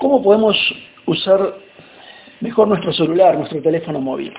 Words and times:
¿Cómo 0.00 0.22
podemos 0.22 0.56
usar 1.04 1.56
mejor 2.40 2.68
nuestro 2.68 2.90
celular, 2.90 3.36
nuestro 3.36 3.60
teléfono 3.60 4.00
móvil? 4.00 4.32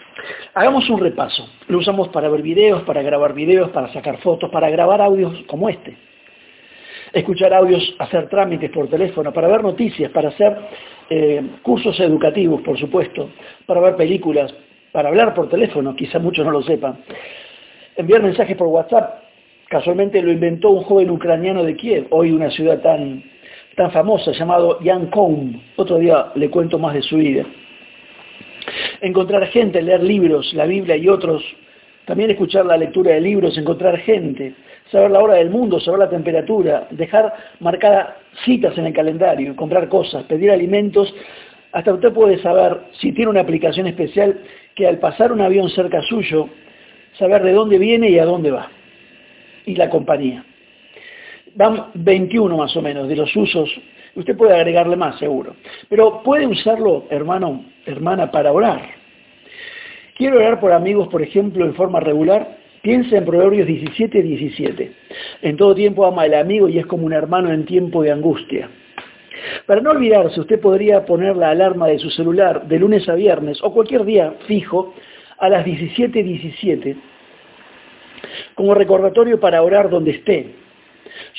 Hagamos 0.55 0.89
un 0.89 0.99
repaso. 0.99 1.47
Lo 1.67 1.77
usamos 1.77 2.07
para 2.07 2.29
ver 2.29 2.41
videos, 2.41 2.81
para 2.81 3.03
grabar 3.03 3.35
videos, 3.35 3.69
para 3.69 3.93
sacar 3.93 4.17
fotos, 4.21 4.49
para 4.49 4.71
grabar 4.71 4.99
audios 5.01 5.31
como 5.45 5.69
este. 5.69 5.95
Escuchar 7.13 7.53
audios, 7.53 7.95
hacer 7.99 8.27
trámites 8.27 8.71
por 8.71 8.87
teléfono, 8.87 9.31
para 9.31 9.47
ver 9.47 9.61
noticias, 9.61 10.09
para 10.11 10.29
hacer 10.29 10.57
eh, 11.11 11.43
cursos 11.61 11.99
educativos, 11.99 12.63
por 12.63 12.79
supuesto, 12.79 13.29
para 13.67 13.81
ver 13.81 13.95
películas, 13.95 14.51
para 14.91 15.09
hablar 15.09 15.35
por 15.35 15.47
teléfono, 15.47 15.95
quizá 15.95 16.17
muchos 16.17 16.43
no 16.43 16.49
lo 16.49 16.63
sepan. 16.63 17.03
Enviar 17.95 18.23
mensajes 18.23 18.57
por 18.57 18.65
WhatsApp, 18.65 19.25
casualmente 19.69 20.23
lo 20.23 20.31
inventó 20.31 20.71
un 20.71 20.81
joven 20.85 21.11
ucraniano 21.11 21.63
de 21.63 21.75
Kiev, 21.75 22.07
hoy 22.09 22.31
una 22.31 22.49
ciudad 22.49 22.81
tan 22.81 23.23
tan 23.75 23.91
famosa 23.91 24.31
llamado 24.31 24.79
Jan 24.83 25.07
Koum. 25.07 25.59
Otro 25.75 25.97
día 25.97 26.31
le 26.35 26.49
cuento 26.49 26.77
más 26.77 26.93
de 26.93 27.01
su 27.01 27.17
vida. 27.17 27.45
Encontrar 29.01 29.47
gente, 29.47 29.81
leer 29.81 30.03
libros, 30.03 30.53
la 30.53 30.65
Biblia 30.65 30.95
y 30.95 31.07
otros. 31.07 31.43
También 32.05 32.31
escuchar 32.31 32.65
la 32.65 32.77
lectura 32.77 33.13
de 33.13 33.21
libros, 33.21 33.57
encontrar 33.57 33.97
gente, 33.99 34.53
saber 34.91 35.11
la 35.11 35.19
hora 35.19 35.35
del 35.35 35.49
mundo, 35.49 35.79
saber 35.79 35.99
la 35.99 36.09
temperatura, 36.09 36.87
dejar 36.91 37.33
marcadas 37.59 38.15
citas 38.43 38.77
en 38.77 38.87
el 38.87 38.93
calendario, 38.93 39.55
comprar 39.55 39.87
cosas, 39.87 40.23
pedir 40.23 40.51
alimentos. 40.51 41.13
Hasta 41.71 41.93
usted 41.93 42.11
puede 42.11 42.39
saber, 42.39 42.81
si 42.99 43.13
tiene 43.13 43.31
una 43.31 43.41
aplicación 43.41 43.87
especial, 43.87 44.37
que 44.75 44.87
al 44.87 44.99
pasar 44.99 45.31
un 45.31 45.41
avión 45.41 45.69
cerca 45.69 46.01
suyo, 46.01 46.49
saber 47.17 47.43
de 47.43 47.53
dónde 47.53 47.77
viene 47.77 48.09
y 48.09 48.19
a 48.19 48.25
dónde 48.25 48.51
va. 48.51 48.69
Y 49.65 49.75
la 49.75 49.89
compañía 49.89 50.43
van 51.55 51.87
21 51.93 52.55
más 52.57 52.75
o 52.75 52.81
menos 52.81 53.07
de 53.07 53.15
los 53.15 53.35
usos, 53.35 53.69
usted 54.15 54.35
puede 54.35 54.55
agregarle 54.55 54.95
más 54.95 55.17
seguro, 55.19 55.55
pero 55.89 56.21
puede 56.23 56.47
usarlo, 56.47 57.05
hermano, 57.09 57.65
hermana, 57.85 58.31
para 58.31 58.51
orar. 58.51 58.81
Quiero 60.15 60.37
orar 60.37 60.59
por 60.59 60.71
amigos, 60.71 61.07
por 61.07 61.21
ejemplo, 61.21 61.65
en 61.65 61.73
forma 61.73 61.99
regular, 61.99 62.57
piensa 62.81 63.17
en 63.17 63.25
Proverbios 63.25 63.67
17, 63.67 64.21
17. 64.21 64.91
En 65.41 65.57
todo 65.57 65.73
tiempo 65.73 66.05
ama 66.05 66.23
al 66.23 66.33
amigo 66.33 66.69
y 66.69 66.79
es 66.79 66.85
como 66.85 67.05
un 67.05 67.13
hermano 67.13 67.51
en 67.51 67.65
tiempo 67.65 68.03
de 68.03 68.11
angustia. 68.11 68.69
Para 69.65 69.81
no 69.81 69.91
olvidarse, 69.91 70.39
usted 70.39 70.59
podría 70.59 71.05
poner 71.05 71.35
la 71.35 71.49
alarma 71.49 71.87
de 71.87 71.99
su 71.99 72.09
celular 72.11 72.67
de 72.67 72.79
lunes 72.79 73.07
a 73.09 73.15
viernes 73.15 73.59
o 73.63 73.73
cualquier 73.73 74.05
día 74.05 74.35
fijo 74.47 74.93
a 75.39 75.49
las 75.49 75.65
17.17 75.65 76.23
17, 76.23 76.95
como 78.53 78.75
recordatorio 78.75 79.39
para 79.39 79.63
orar 79.63 79.89
donde 79.89 80.11
esté, 80.11 80.60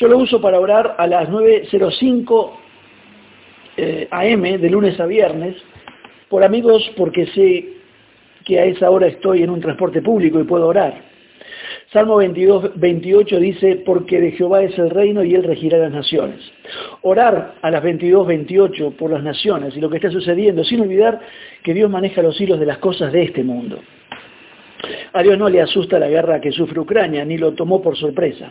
yo 0.03 0.09
lo 0.09 0.19
uso 0.19 0.41
para 0.41 0.59
orar 0.59 0.97
a 0.99 1.07
las 1.07 1.29
9.05 1.29 2.51
eh, 3.77 4.09
AM 4.11 4.43
de 4.61 4.69
lunes 4.69 4.99
a 4.99 5.07
viernes 5.07 5.55
por 6.29 6.43
amigos 6.43 6.91
porque 6.97 7.27
sé 7.27 7.69
que 8.45 8.59
a 8.59 8.65
esa 8.65 8.91
hora 8.91 9.07
estoy 9.07 9.45
en 9.45 9.51
un 9.51 9.61
transporte 9.61 10.03
público 10.03 10.41
y 10.41 10.43
puedo 10.43 10.67
orar. 10.67 11.01
Salmo 11.93 12.17
22, 12.17 12.81
28 12.81 13.39
dice, 13.39 13.77
porque 13.87 14.21
de 14.21 14.33
Jehová 14.33 14.65
es 14.65 14.77
el 14.77 14.91
reino 14.91 15.23
y 15.23 15.37
él 15.37 15.45
regirá 15.45 15.79
las 15.79 15.93
naciones. 15.93 16.41
Orar 17.03 17.55
a 17.63 17.71
las 17.71 17.85
22, 17.85 18.27
28 18.27 18.97
por 18.99 19.13
las 19.13 19.23
naciones 19.23 19.77
y 19.77 19.81
lo 19.81 19.89
que 19.89 19.99
está 19.99 20.11
sucediendo, 20.11 20.65
sin 20.65 20.81
olvidar 20.81 21.21
que 21.63 21.75
Dios 21.75 21.89
maneja 21.89 22.23
los 22.23 22.41
hilos 22.41 22.59
de 22.59 22.67
las 22.67 22.79
cosas 22.79 23.13
de 23.13 23.23
este 23.23 23.45
mundo. 23.45 23.79
A 25.13 25.23
Dios 25.23 25.39
no 25.39 25.49
le 25.49 25.61
asusta 25.61 26.01
la 26.01 26.09
guerra 26.09 26.41
que 26.41 26.51
sufre 26.51 26.81
Ucrania, 26.81 27.25
ni 27.25 27.39
lo 27.39 27.53
tomó 27.53 27.81
por 27.81 27.97
sorpresa. 27.97 28.51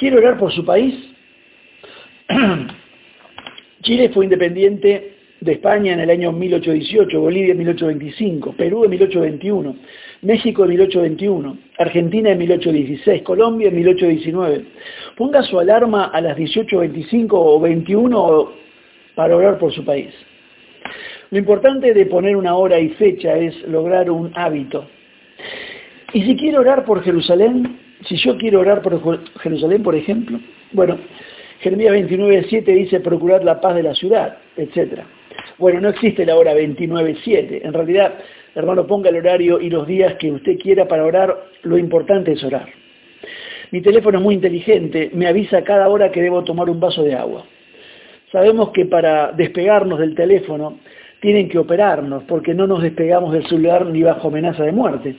Quiero 0.00 0.16
orar 0.16 0.38
por 0.38 0.50
su 0.50 0.64
país. 0.64 0.94
Chile 3.82 4.08
fue 4.08 4.24
independiente 4.24 5.12
de 5.38 5.52
España 5.52 5.92
en 5.92 6.00
el 6.00 6.08
año 6.08 6.32
1818, 6.32 7.20
Bolivia 7.20 7.52
en 7.52 7.58
1825, 7.58 8.54
Perú 8.54 8.84
en 8.84 8.90
1821, 8.92 9.76
México 10.22 10.64
en 10.64 10.70
1821, 10.70 11.58
Argentina 11.76 12.30
en 12.30 12.38
1816, 12.38 13.22
Colombia 13.22 13.68
en 13.68 13.76
1819. 13.76 14.64
Ponga 15.18 15.42
su 15.42 15.60
alarma 15.60 16.06
a 16.06 16.20
las 16.22 16.34
18.25 16.38 17.28
o 17.32 17.60
21 17.60 18.52
para 19.14 19.36
orar 19.36 19.58
por 19.58 19.70
su 19.70 19.84
país. 19.84 20.14
Lo 21.30 21.36
importante 21.36 21.92
de 21.92 22.06
poner 22.06 22.36
una 22.36 22.54
hora 22.54 22.80
y 22.80 22.88
fecha 22.88 23.36
es 23.36 23.54
lograr 23.68 24.10
un 24.10 24.32
hábito. 24.34 24.88
Y 26.14 26.22
si 26.22 26.36
quiere 26.38 26.56
orar 26.56 26.86
por 26.86 27.02
Jerusalén, 27.02 27.89
si 28.06 28.16
yo 28.16 28.36
quiero 28.36 28.60
orar 28.60 28.82
por 28.82 29.00
Jerusalén, 29.40 29.82
por 29.82 29.94
ejemplo, 29.94 30.38
bueno, 30.72 30.98
Jeremías 31.60 31.94
29.7 31.94 32.64
dice 32.64 33.00
procurar 33.00 33.44
la 33.44 33.60
paz 33.60 33.74
de 33.74 33.82
la 33.82 33.94
ciudad, 33.94 34.38
etc. 34.56 35.00
Bueno, 35.58 35.80
no 35.80 35.90
existe 35.90 36.24
la 36.24 36.36
hora 36.36 36.54
29.7. 36.54 37.60
En 37.62 37.72
realidad, 37.72 38.14
hermano, 38.54 38.86
ponga 38.86 39.10
el 39.10 39.16
horario 39.16 39.60
y 39.60 39.68
los 39.68 39.86
días 39.86 40.14
que 40.14 40.32
usted 40.32 40.58
quiera 40.58 40.88
para 40.88 41.04
orar, 41.04 41.36
lo 41.62 41.76
importante 41.76 42.32
es 42.32 42.42
orar. 42.42 42.68
Mi 43.70 43.82
teléfono 43.82 44.18
es 44.18 44.24
muy 44.24 44.34
inteligente, 44.34 45.10
me 45.12 45.26
avisa 45.26 45.62
cada 45.62 45.88
hora 45.88 46.10
que 46.10 46.22
debo 46.22 46.42
tomar 46.42 46.68
un 46.68 46.80
vaso 46.80 47.02
de 47.02 47.14
agua. 47.14 47.44
Sabemos 48.32 48.70
que 48.70 48.86
para 48.86 49.32
despegarnos 49.32 49.98
del 49.98 50.14
teléfono 50.14 50.78
tienen 51.20 51.48
que 51.48 51.58
operarnos, 51.58 52.24
porque 52.24 52.54
no 52.54 52.66
nos 52.66 52.82
despegamos 52.82 53.32
del 53.32 53.46
celular 53.46 53.86
ni 53.86 54.02
bajo 54.02 54.28
amenaza 54.28 54.64
de 54.64 54.72
muerte. 54.72 55.14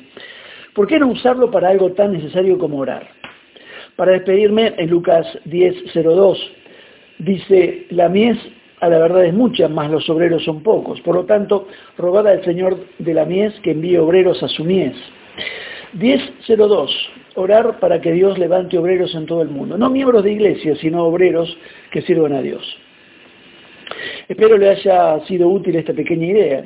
¿Por 0.74 0.88
qué 0.88 1.00
no 1.00 1.08
usarlo 1.08 1.52
para 1.52 1.70
algo 1.70 1.92
tan 1.92 2.14
necesario 2.14 2.58
como 2.58 2.78
orar? 2.78 3.08
Para 3.96 4.14
despedirme, 4.14 4.74
en 4.78 4.90
Lucas 4.90 5.28
10.02 5.46 6.38
dice, 7.20 7.86
la 7.90 8.10
mies 8.10 8.38
a 8.80 8.90
la 8.90 8.98
verdad 8.98 9.26
es 9.26 9.34
mucha, 9.34 9.68
más 9.68 9.92
los 9.92 10.10
obreros 10.10 10.44
son 10.44 10.64
pocos. 10.64 11.00
Por 11.02 11.16
lo 11.16 11.26
tanto, 11.26 11.68
rogad 11.98 12.28
al 12.28 12.44
Señor 12.44 12.78
de 12.98 13.14
la 13.14 13.26
mies 13.26 13.54
que 13.62 13.72
envíe 13.72 13.98
obreros 13.98 14.42
a 14.42 14.48
su 14.48 14.64
mies. 14.64 14.96
10.02, 16.00 16.90
orar 17.36 17.80
para 17.80 18.02
que 18.02 18.12
Dios 18.12 18.40
levante 18.40 18.78
obreros 18.78 19.14
en 19.14 19.26
todo 19.26 19.42
el 19.42 19.50
mundo. 19.50 19.78
No 19.78 19.90
miembros 19.90 20.24
de 20.24 20.32
iglesia, 20.32 20.76
sino 20.78 21.04
obreros 21.04 21.56
que 21.92 22.02
sirvan 22.02 22.34
a 22.34 22.42
Dios. 22.42 22.64
Espero 24.28 24.58
le 24.58 24.70
haya 24.70 25.20
sido 25.28 25.50
útil 25.50 25.76
esta 25.76 25.94
pequeña 25.94 26.28
idea. 26.28 26.66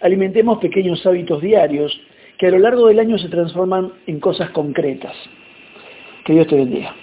Alimentemos 0.00 0.58
pequeños 0.58 1.04
hábitos 1.04 1.42
diarios 1.42 2.00
que 2.40 2.46
a 2.46 2.50
lo 2.50 2.58
largo 2.58 2.86
del 2.86 2.98
año 2.98 3.18
se 3.18 3.28
transforman 3.28 3.92
en 4.06 4.18
cosas 4.18 4.48
concretas. 4.52 5.14
Que 6.24 6.32
Dios 6.32 6.46
te 6.46 6.56
bendiga. 6.56 6.96